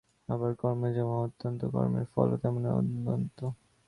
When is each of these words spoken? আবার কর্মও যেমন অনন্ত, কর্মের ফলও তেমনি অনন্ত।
আবার 0.29 0.51
কর্মও 0.55 0.95
যেমন 0.97 1.15
অনন্ত, 1.23 1.61
কর্মের 1.73 2.05
ফলও 2.13 2.35
তেমনি 2.41 2.67
অনন্ত। 2.71 3.39